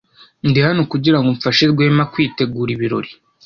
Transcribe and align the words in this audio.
Ndi 0.47 0.59
hano 0.67 0.81
kugirango 0.91 1.27
mfashe 1.37 1.63
Rwema 1.71 2.03
kwitegura 2.13 2.69
ibirori. 2.75 3.11